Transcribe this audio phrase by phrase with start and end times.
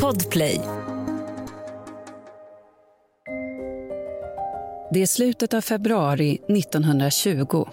[0.00, 0.60] Podplay.
[4.92, 7.64] Det är slutet av februari 1920.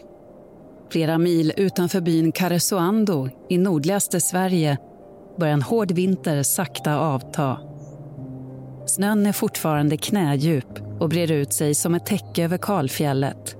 [0.91, 4.77] Flera mil utanför byn Karesuando i nordligaste Sverige
[5.38, 7.58] börjar en hård vinter sakta avta.
[8.86, 13.56] Snön är fortfarande knädjup och brer ut sig som ett täcke över kalfjället.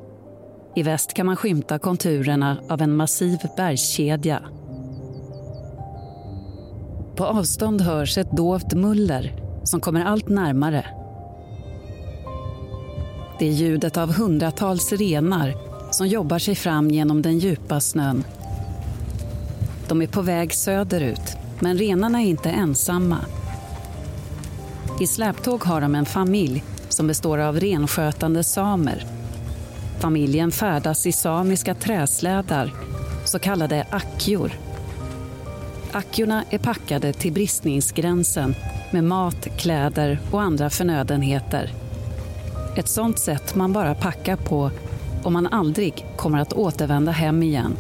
[0.76, 4.42] I väst kan man skymta konturerna av en massiv bergskedja.
[7.20, 9.34] På avstånd hörs ett dovt muller
[9.64, 10.86] som kommer allt närmare.
[13.40, 15.56] Det är ljudet av hundratals renar
[15.92, 18.24] som jobbar sig fram genom den djupa snön.
[19.88, 23.18] De är på väg söderut, men renarna är inte ensamma.
[25.02, 29.06] I släptåg har de en familj som består av renskötande samer.
[30.00, 32.74] Familjen färdas i samiska träslädar,
[33.26, 34.69] så kallade akkjor.
[35.92, 38.56] Akkjorna är packade till bristningsgränsen
[38.92, 41.74] med mat, kläder och andra förnödenheter.
[42.78, 44.72] Ett sånt sätt man bara packar på
[45.24, 47.78] om man aldrig kommer att återvända hem igen.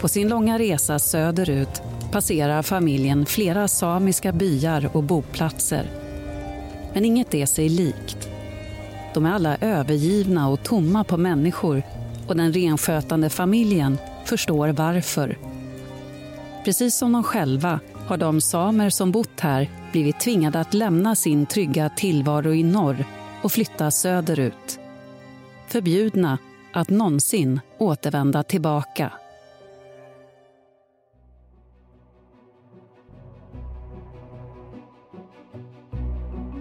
[0.00, 5.90] På sin långa resa söderut passerar familjen flera samiska byar och boplatser.
[6.94, 8.28] Men inget är sig likt.
[9.14, 11.82] De är alla övergivna och tomma på människor
[12.28, 15.49] och den renskötande familjen förstår varför.
[16.64, 21.46] Precis som de själva har de samer som bott här blivit tvingade att lämna sin
[21.46, 23.04] trygga tillvaro i norr
[23.42, 24.78] och flytta söderut.
[25.68, 26.38] Förbjudna
[26.72, 29.12] att någonsin återvända tillbaka.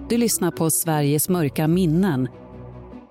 [0.09, 2.28] Du lyssnar på Sveriges mörka minnen.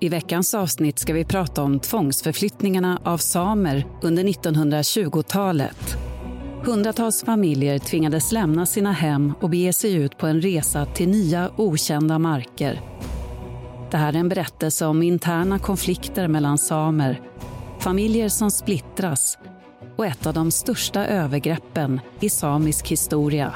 [0.00, 5.97] I veckans avsnitt ska vi prata om tvångsförflyttningarna av samer under 1920-talet.
[6.64, 11.50] Hundratals familjer tvingades lämna sina hem och bege sig ut på en resa till nya
[11.56, 12.80] okända marker.
[13.90, 17.20] Det här är en berättelse om interna konflikter mellan samer,
[17.80, 19.38] familjer som splittras
[19.96, 23.54] och ett av de största övergreppen i samisk historia.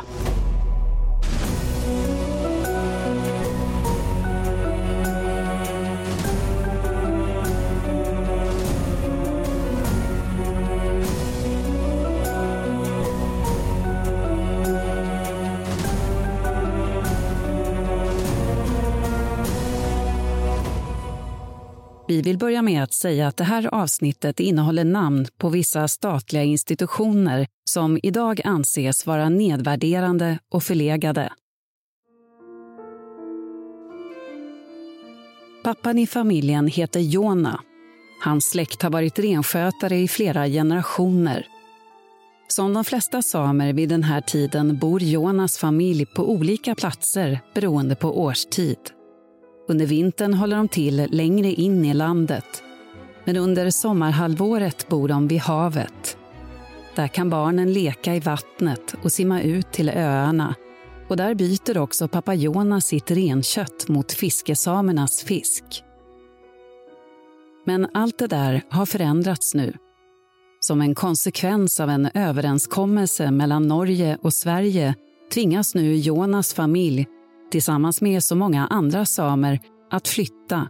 [22.12, 26.42] Vi vill börja med att säga att det här avsnittet innehåller namn på vissa statliga
[26.42, 31.32] institutioner som idag anses vara nedvärderande och förlegade.
[35.64, 37.60] Pappan i familjen heter Jona.
[38.24, 41.46] Hans släkt har varit renskötare i flera generationer.
[42.48, 47.94] Som de flesta samer vid den här tiden bor Jonas familj på olika platser beroende
[47.94, 49.01] på årstid.
[49.68, 52.62] Under vintern håller de till längre in i landet.
[53.24, 56.16] Men under sommarhalvåret bor de vid havet.
[56.94, 60.54] Där kan barnen leka i vattnet och simma ut till öarna.
[61.08, 65.64] Och där byter också pappa Jonas sitt renkött mot fiskesamernas fisk.
[67.64, 69.72] Men allt det där har förändrats nu.
[70.60, 74.94] Som en konsekvens av en överenskommelse mellan Norge och Sverige
[75.32, 77.06] tvingas nu Jonas familj
[77.52, 80.68] tillsammans med så många andra samer att flytta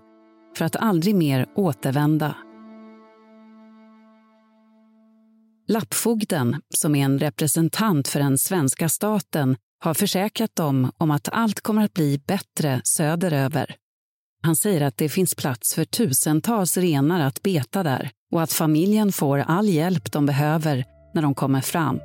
[0.57, 2.37] för att aldrig mer återvända.
[5.69, 11.61] Lappfogden, som är en representant för den svenska staten, har försäkrat dem om att allt
[11.61, 13.77] kommer att bli bättre söderöver.
[14.43, 19.13] Han säger att det finns plats för tusentals renar att beta där och att familjen
[19.13, 20.85] får all hjälp de behöver
[21.15, 22.01] när de kommer fram.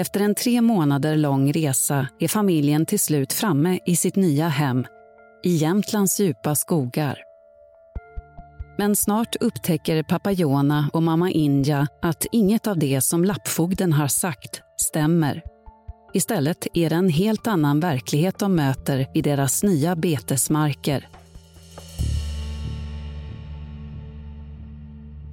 [0.00, 4.86] Efter en tre månader lång resa är familjen till slut framme i sitt nya hem
[5.42, 7.18] i Jämtlands djupa skogar.
[8.78, 14.08] Men snart upptäcker pappa Jona och mamma Inja att inget av det som lappfogden har
[14.08, 15.42] sagt stämmer.
[16.14, 21.08] Istället är det en helt annan verklighet de möter i deras nya betesmarker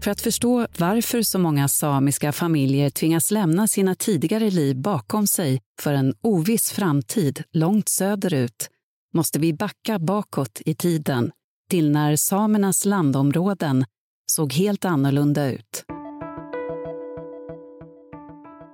[0.04, 5.62] För att förstå varför så många samiska familjer tvingas lämna sina tidigare liv bakom sig
[5.82, 8.70] för en oviss framtid långt söderut
[9.14, 11.32] måste vi backa bakåt i tiden
[11.70, 13.86] till när samernas landområden
[14.32, 15.84] såg helt annorlunda ut.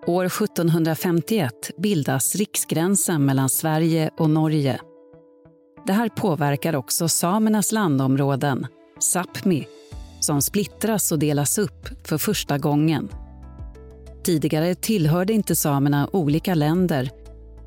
[0.08, 4.80] År 1751 bildas riksgränsen mellan Sverige och Norge.
[5.86, 8.68] Det här påverkar också samernas landområden,
[9.00, 9.66] Sápmi
[10.24, 13.10] som splittras och delas upp för första gången.
[14.24, 17.12] Tidigare tillhörde inte samerna olika länder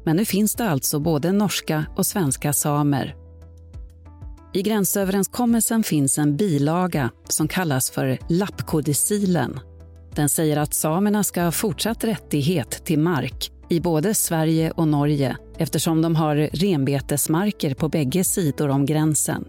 [0.07, 3.17] men nu finns det alltså både norska och svenska samer.
[4.55, 9.61] I gränsöverenskommelsen finns en bilaga som kallas för lappkodicilen.
[10.15, 15.37] Den säger att samerna ska ha fortsatt rättighet till mark i både Sverige och Norge
[15.59, 19.45] eftersom de har renbetesmarker på bägge sidor om gränsen.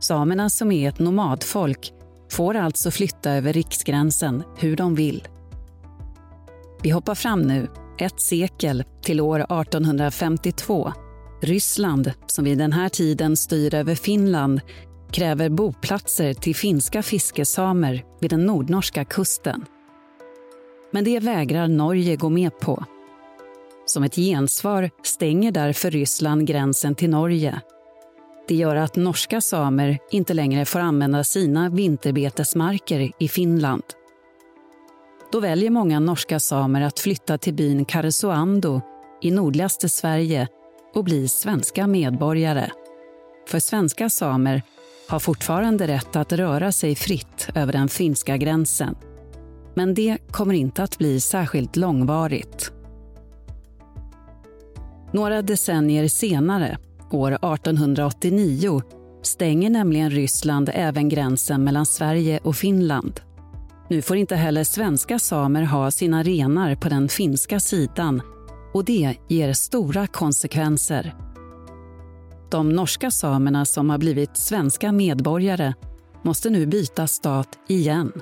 [0.00, 1.92] Samerna, som är ett nomadfolk,
[2.30, 5.28] får alltså flytta över riksgränsen hur de vill.
[6.82, 7.68] Vi hoppar fram nu,
[7.98, 10.92] ett sekel, till år 1852.
[11.42, 14.60] Ryssland, som vid den här tiden styr över Finland,
[15.10, 19.64] kräver boplatser till finska fiskesamer vid den nordnorska kusten.
[20.90, 22.84] Men det vägrar Norge gå med på.
[23.86, 27.60] Som ett gensvar stänger därför Ryssland gränsen till Norge.
[28.50, 33.82] Det gör att norska samer inte längre får använda sina vinterbetesmarker i Finland.
[35.32, 38.80] Då väljer många norska samer att flytta till byn Karesuando
[39.22, 40.48] i nordligaste Sverige
[40.94, 42.70] och bli svenska medborgare.
[43.48, 44.62] För svenska samer
[45.08, 48.96] har fortfarande rätt att röra sig fritt över den finska gränsen.
[49.74, 52.72] Men det kommer inte att bli särskilt långvarigt.
[55.12, 56.78] Några decennier senare,
[57.14, 58.82] år 1889,
[59.22, 63.20] stänger nämligen Ryssland även gränsen mellan Sverige och Finland.
[63.88, 68.22] Nu får inte heller svenska samer ha sina renar på den finska sidan
[68.74, 71.14] och det ger stora konsekvenser.
[72.50, 75.74] De norska samerna som har blivit svenska medborgare
[76.22, 78.12] måste nu byta stat igen.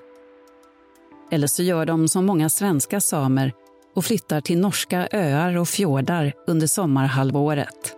[1.30, 3.52] Eller så gör de som många svenska samer
[3.94, 7.97] och flyttar till norska öar och fjordar under sommarhalvåret.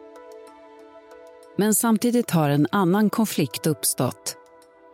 [1.57, 4.37] Men samtidigt har en annan konflikt uppstått.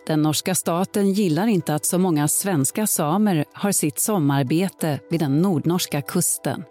[0.06, 5.42] Den norska staten gillar inte att så många svenska samer har sitt sommarbete vid den
[5.42, 6.64] nordnorska kusten.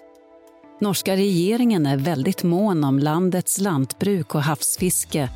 [0.82, 5.30] Norska regeringen är väldigt mån om landets lantbruk och havsfiske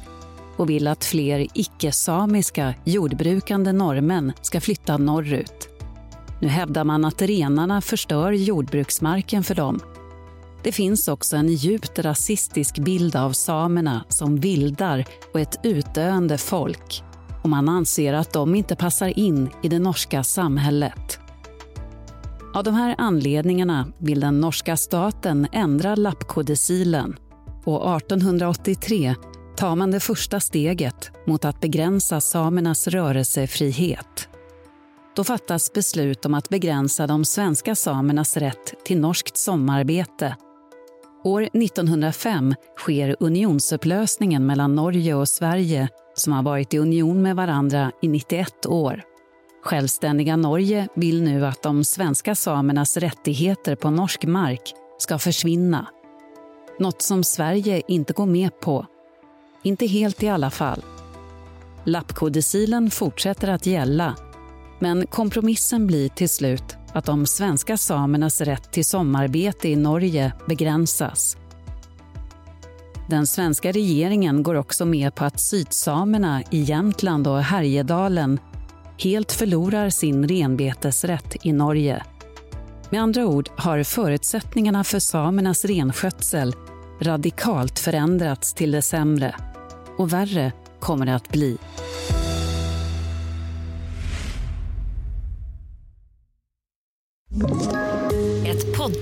[0.58, 5.70] och vill att fler icke-samiska jordbrukande norrmän ska flytta norrut.
[6.42, 9.80] Nu hävdar man att renarna förstör jordbruksmarken för dem.
[10.64, 17.04] Det finns också en djupt rasistisk bild av samerna som vildar och ett utdöende folk
[17.44, 21.20] och man anser att de inte passar in i det norska samhället.
[22.54, 27.16] Av de här anledningarna vill den norska staten ändra lappkodicilen
[27.66, 29.16] och 1883
[29.58, 34.30] tar man det första steget mot att begränsa samernas rörelsefrihet.
[35.16, 40.36] Då fattas beslut om att begränsa de svenska samernas rätt till norskt sommarbete.
[41.24, 47.92] År 1905 sker unionsupplösningen mellan Norge och Sverige som har varit i union med varandra
[48.02, 49.04] i 91 år.
[49.64, 55.88] Självständiga Norge vill nu att de svenska samernas rättigheter på norsk mark ska försvinna.
[56.80, 58.86] Något som Sverige inte går med på.
[59.64, 60.84] Inte helt i alla fall.
[61.84, 64.16] Lappkodicilen fortsätter att gälla
[64.80, 71.38] men kompromissen blir till slut att de svenska samernas rätt till sommarbete i Norge begränsas.
[73.10, 78.40] Den svenska regeringen går också med på att sydsamerna i Jämtland och Härjedalen
[78.98, 82.04] helt förlorar sin renbetesrätt i Norge.
[82.90, 86.56] Med andra ord har förutsättningarna för samernas renskötsel
[87.02, 89.36] radikalt förändrats till det sämre.
[89.98, 91.58] Och värre kommer det att bli.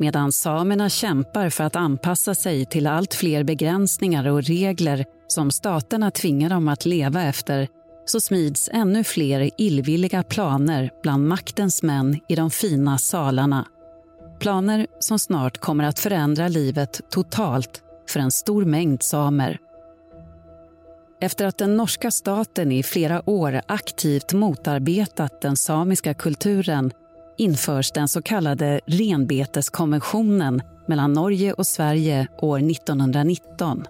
[0.00, 6.10] Medan samerna kämpar för att anpassa sig till allt fler begränsningar och regler som staterna
[6.10, 7.68] tvingar dem att leva efter
[8.04, 13.66] så smids ännu fler illvilliga planer bland maktens män i de fina salarna.
[14.40, 19.58] Planer som snart kommer att förändra livet totalt för en stor mängd samer.
[21.20, 26.92] Efter att den norska staten i flera år aktivt motarbetat den samiska kulturen
[27.38, 33.84] införs den så kallade renbeteskonventionen mellan Norge och Sverige år 1919.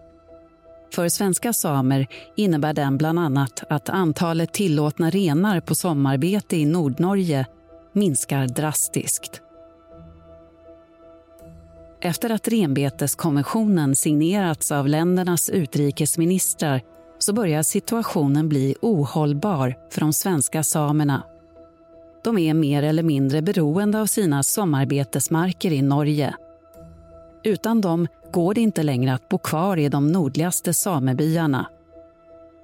[0.94, 7.46] För svenska samer innebär den bland annat att antalet tillåtna renar på sommarbete i Nordnorge
[7.92, 9.42] minskar drastiskt.
[12.00, 16.82] Efter att renbeteskonventionen signerats av ländernas utrikesministrar
[17.18, 21.22] så börjar situationen bli ohållbar för de svenska samerna.
[22.28, 26.34] De är mer eller mindre beroende av sina sommarbetesmarker i Norge.
[27.44, 31.66] Utan dem går det inte längre att bo kvar i de nordligaste samebyarna.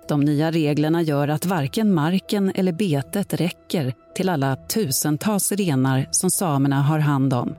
[0.08, 6.30] De nya reglerna gör att varken marken eller betet räcker till alla tusentals renar som
[6.30, 7.54] samerna har hand om.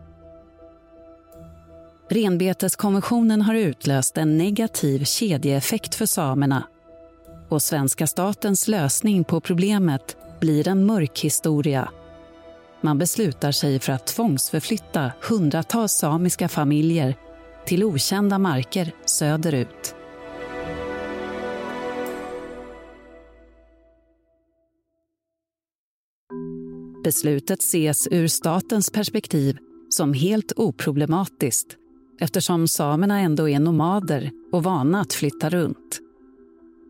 [2.09, 6.63] Renbeteskonventionen har utlöst en negativ kedjeeffekt för samerna
[7.49, 11.89] och svenska statens lösning på problemet blir en mörk historia.
[12.81, 17.15] Man beslutar sig för att tvångsförflytta hundratals samiska familjer
[17.65, 19.95] till okända marker söderut.
[27.03, 29.57] Beslutet ses ur statens perspektiv
[29.89, 31.75] som helt oproblematiskt
[32.19, 36.04] eftersom samerna ändå är nomader och vana att flytta runt.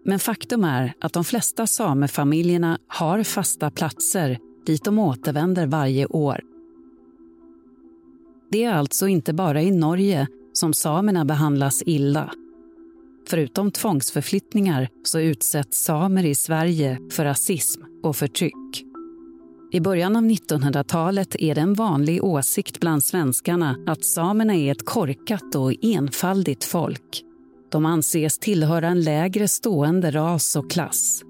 [0.07, 6.41] Men faktum är att de flesta samefamiljerna har fasta platser dit de återvänder varje år.
[8.51, 12.31] Det är alltså inte bara i Norge som samerna behandlas illa.
[13.29, 18.85] Förutom tvångsförflyttningar så utsätts samer i Sverige för rasism och förtryck.
[19.71, 24.85] I början av 1900-talet är det en vanlig åsikt bland svenskarna att samerna är ett
[24.85, 27.23] korkat och enfaldigt folk.
[27.75, 31.21] De anses tillhöra en lägre stående ras och klass.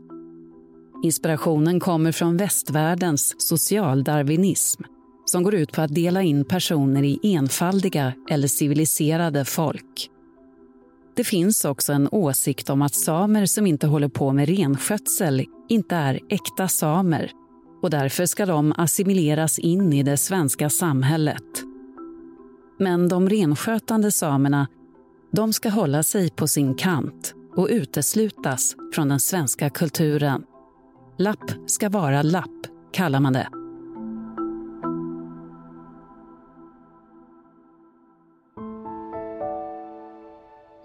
[1.04, 4.84] Inspirationen kommer från västvärldens socialdarwinism
[5.26, 10.10] som går ut på att dela in personer i enfaldiga eller civiliserade folk.
[11.16, 15.96] Det finns också en åsikt om att samer som inte håller på med renskötsel inte
[15.96, 17.32] är äkta samer
[17.82, 21.64] och därför ska de assimileras in i det svenska samhället.
[22.80, 24.68] Men de renskötande samerna
[25.36, 30.44] de ska hålla sig på sin kant och uteslutas från den svenska kulturen.
[31.18, 33.48] Lapp ska vara lapp, kallar man det.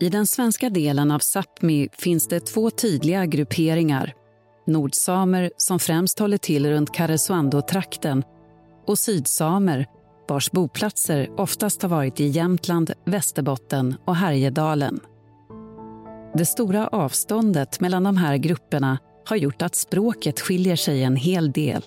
[0.00, 4.14] I den svenska delen av Sápmi finns det två tydliga grupperingar
[4.66, 8.24] nordsamer som främst håller till runt Karesuando-trakten
[8.86, 9.86] och sydsamer
[10.30, 15.00] vars boplatser oftast har varit i Jämtland, Västerbotten och Härjedalen.
[16.34, 21.52] Det stora avståndet mellan de här grupperna har gjort att språket skiljer sig en hel
[21.52, 21.82] del.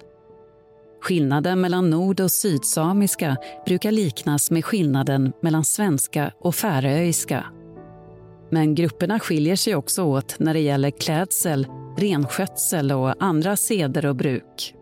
[1.01, 7.45] Skillnaden mellan nord och sydsamiska brukar liknas med skillnaden mellan svenska och färöiska.
[8.50, 14.15] Men grupperna skiljer sig också åt när det gäller klädsel, renskötsel och andra seder och
[14.15, 14.75] bruk.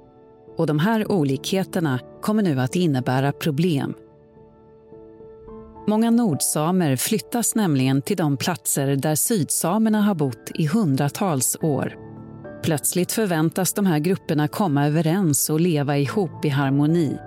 [0.57, 3.93] Och de här olikheterna kommer nu att innebära problem.
[5.87, 11.95] Många nordsamer flyttas nämligen till de platser där sydsamerna har bott i hundratals år.
[12.63, 17.17] Plötsligt förväntas de här grupperna komma överens och leva ihop i harmoni.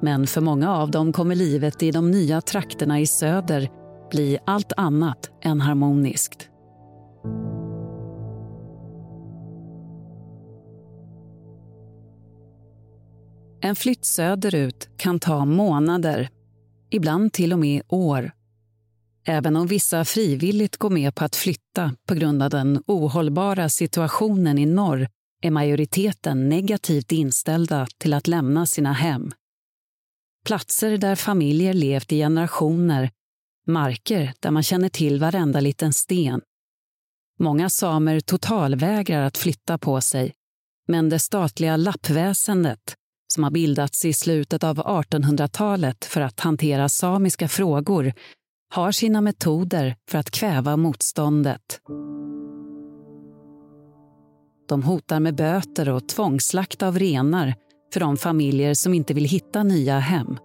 [0.00, 3.68] Men för många av dem kommer livet i de nya trakterna i söder
[4.10, 6.48] bli allt annat än harmoniskt.
[13.66, 16.28] En flytt söderut kan ta månader,
[16.90, 18.30] ibland till och med år.
[19.24, 24.58] Även om vissa frivilligt går med på att flytta på grund av den ohållbara situationen
[24.58, 25.08] i norr
[25.42, 29.32] är majoriteten negativt inställda till att lämna sina hem.
[30.44, 33.10] Platser där familjer levt i generationer,
[33.66, 36.40] marker där man känner till varenda liten sten.
[37.38, 40.34] Många samer totalvägrar att flytta på sig,
[40.88, 42.96] men det statliga lappväsendet
[43.28, 48.12] som har bildats i slutet av 1800-talet för att hantera samiska frågor
[48.74, 51.80] har sina metoder för att kväva motståndet.
[54.68, 57.54] De hotar med böter och tvångsslakt av renar
[57.92, 60.38] för de familjer som inte vill hitta nya hem.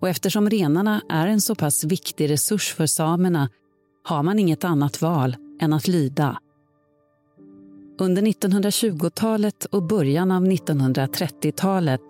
[0.00, 3.48] Och eftersom renarna är en så pass viktig resurs för samerna
[4.04, 6.38] har man inget annat val än att lyda.
[8.02, 12.00] Under 1920-talet och början av 1930-talet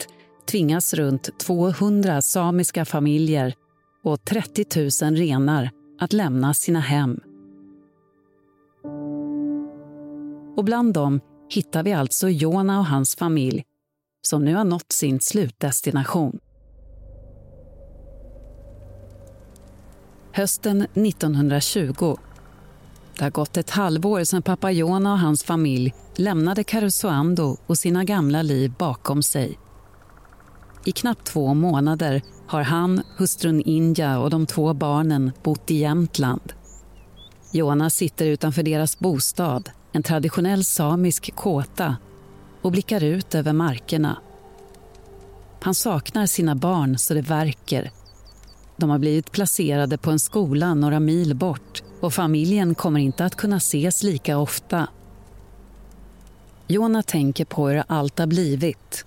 [0.50, 3.54] tvingas runt 200 samiska familjer
[4.04, 5.70] och 30 000 renar
[6.00, 7.20] att lämna sina hem.
[10.56, 13.64] Och bland dem hittar vi alltså Jona och hans familj
[14.22, 16.38] som nu har nått sin slutdestination.
[20.32, 22.16] Hösten 1920
[23.22, 28.42] har gått ett halvår sedan pappa Jona och hans familj lämnade Karesuando och sina gamla
[28.42, 29.58] liv bakom sig.
[30.84, 36.52] I knappt två månader har han, hustrun Inja och de två barnen bott i Jämtland.
[37.52, 41.96] Jona sitter utanför deras bostad, en traditionell samisk kåta
[42.62, 44.18] och blickar ut över markerna.
[45.60, 47.90] Han saknar sina barn så det verkar.
[48.76, 53.36] De har blivit placerade på en skola några mil bort och familjen kommer inte att
[53.36, 54.88] kunna ses lika ofta.
[56.66, 59.04] Jona tänker på hur allt har blivit.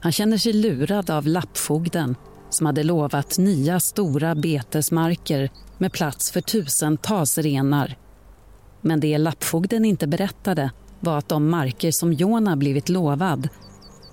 [0.00, 2.16] Han känner sig lurad av lappfogden
[2.50, 7.96] som hade lovat nya stora betesmarker med plats för tusentals renar.
[8.80, 10.70] Men det lappfogden inte berättade
[11.00, 13.48] var att de marker som Jona blivit lovad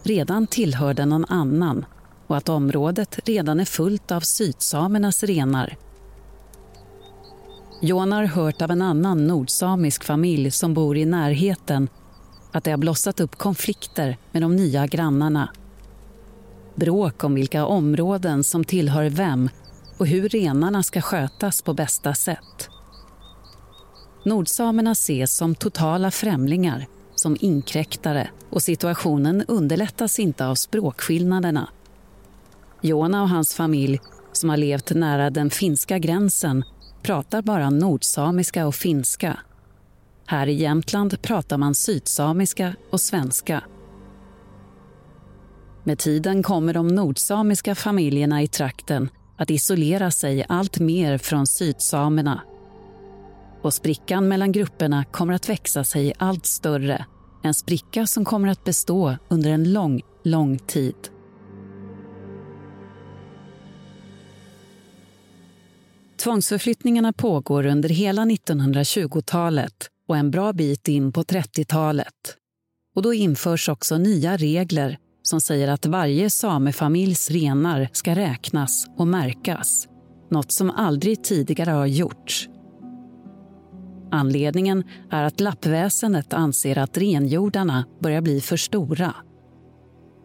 [0.03, 1.85] redan tillhörde någon annan
[2.27, 5.77] och att området redan är fullt av sydsamernas renar.
[7.81, 11.89] Jona har hört av en annan nordsamisk familj som bor i närheten
[12.51, 15.49] att det har blossat upp konflikter med de nya grannarna.
[16.75, 19.49] Bråk om vilka områden som tillhör vem
[19.97, 22.69] och hur renarna ska skötas på bästa sätt.
[24.25, 31.69] Nordsamerna ses som totala främlingar, som inkräktare och situationen underlättas inte av språkskillnaderna.
[32.81, 33.99] Jona och hans familj,
[34.31, 36.63] som har levt nära den finska gränsen
[37.07, 39.39] pratar bara nordsamiska och finska.
[40.25, 43.63] Här i Jämtland pratar man sydsamiska och svenska.
[45.83, 52.41] Med tiden kommer de nordsamiska familjerna i trakten att isolera sig allt mer från sydsamerna.
[53.61, 57.05] Och sprickan mellan grupperna kommer att växa sig allt större.
[57.43, 60.95] En spricka som kommer att bestå under en lång, lång tid.
[66.27, 72.37] Tvångsförflyttningarna pågår under hela 1920-talet och en bra bit in på 30-talet.
[72.95, 79.07] Och då införs också nya regler som säger att varje samefamiljs renar ska räknas och
[79.07, 79.87] märkas.
[80.31, 82.49] Något som aldrig tidigare har gjorts.
[84.11, 89.15] Anledningen är att lappväsendet anser att renjordarna börjar bli för stora.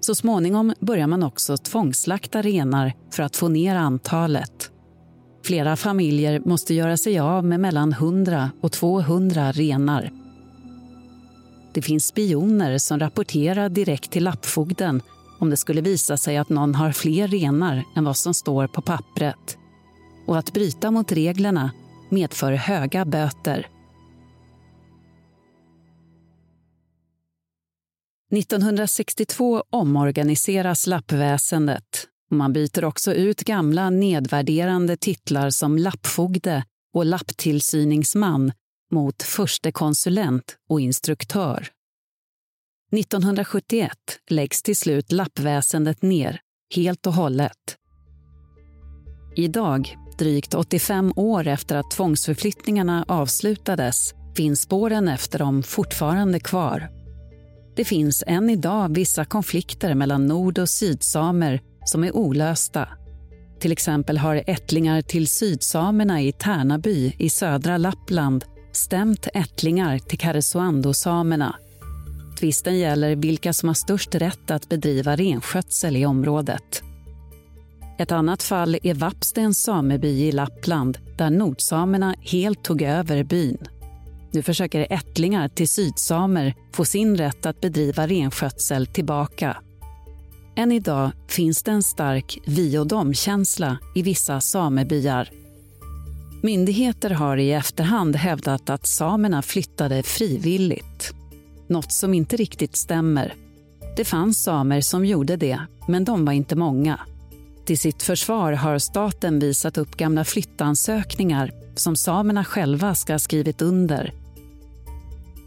[0.01, 4.72] Så småningom börjar man också tvångslakta renar för att få ner antalet.
[5.43, 10.11] Flera familjer måste göra sig av med mellan 100 och 200 renar.
[11.73, 15.03] Det finns spioner som rapporterar direkt till lappfogden
[15.39, 18.83] om det skulle visa sig att någon har fler renar än vad som står på
[18.83, 19.59] pappret.
[20.27, 21.71] Och att bryta mot reglerna
[22.09, 23.67] medför höga böter.
[28.33, 36.65] 1962 omorganiseras lappväsendet man byter också ut gamla nedvärderande titlar som lappfogde
[36.95, 38.53] och lapptillsyningsman
[38.93, 41.69] mot förstekonsulent och instruktör.
[42.93, 43.93] 1971
[44.31, 46.41] läggs till slut lappväsendet ner,
[46.75, 47.77] helt och hållet.
[49.37, 56.89] Idag, drygt 85 år efter att tvångsförflyttningarna avslutades, finns spåren efter dem fortfarande kvar.
[57.77, 62.89] Det finns än idag vissa konflikter mellan nord och sydsamer som är olösta.
[63.61, 71.57] Till exempel har ättlingar till sydsamerna i Tärnaby i södra Lappland stämt ättlingar till Karesuando-samerna.
[72.39, 76.83] Tvisten gäller vilka som har störst rätt att bedriva renskötsel i området.
[77.99, 83.59] Ett annat fall är Vapstens sameby i Lappland där nordsamerna helt tog över byn.
[84.33, 89.57] Nu försöker ättlingar till sydsamer få sin rätt att bedriva renskötsel tillbaka.
[90.55, 95.31] Än idag finns det en stark vi och dom-känsla i vissa samebyar.
[96.43, 101.15] Myndigheter har i efterhand hävdat att samerna flyttade frivilligt.
[101.67, 103.35] Något som inte riktigt stämmer.
[103.97, 107.01] Det fanns samer som gjorde det, men de var inte många.
[107.65, 113.63] Till sitt försvar har staten visat upp gamla flyttansökningar som samerna själva ska ha skrivit
[113.63, 114.13] under.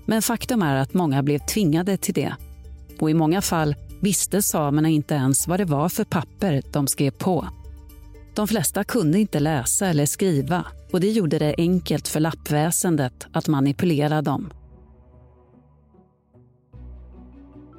[0.06, 2.36] Men faktum är att många blev tvingade till det.
[3.00, 7.12] Och i många fall visste samerna inte ens vad det var för papper de skrev
[7.12, 7.48] på.
[8.36, 13.48] De flesta kunde inte läsa eller skriva och det gjorde det enkelt för lappväsendet att
[13.48, 14.54] manipulera dem.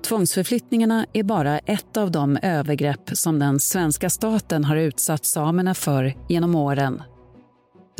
[0.08, 6.14] Tvångsförflyttningarna är bara ett av de övergrepp som den svenska staten har utsatt samerna för
[6.28, 7.02] genom åren.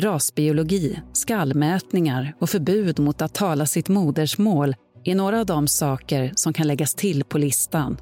[0.00, 6.52] Rasbiologi, skallmätningar och förbud mot att tala sitt modersmål är några av de saker som
[6.52, 7.96] kan läggas till på listan.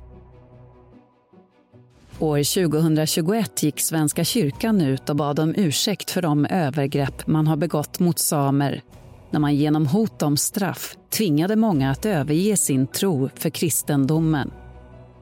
[2.18, 7.56] År 2021 gick Svenska kyrkan ut och bad om ursäkt för de övergrepp man har
[7.56, 8.82] begått mot samer
[9.30, 14.50] när man genom hot om straff tvingade många att överge sin tro för kristendomen.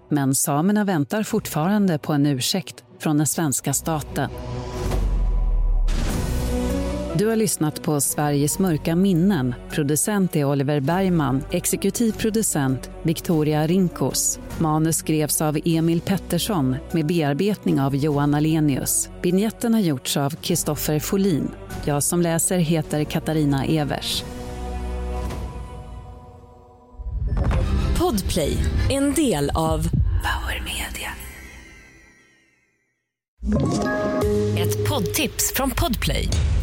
[0.09, 4.31] Men samerna väntar fortfarande på en ursäkt från den svenska staten.
[7.15, 9.55] Du har lyssnat på Sveriges mörka minnen.
[9.71, 11.43] Producent är Oliver Bergman.
[11.51, 14.39] Exekutiv producent Victoria Rinkos.
[14.59, 19.09] Manus skrevs av Emil Pettersson med bearbetning av Johan Alenius.
[19.23, 21.49] Vignetten har gjorts av Kristoffer Folin.
[21.85, 24.25] Jag som läser heter Katarina Evers.
[27.99, 28.57] Podplay,
[28.91, 29.89] en del av
[30.23, 31.13] Power Media.
[34.59, 36.29] Ett poddtips från Podplay.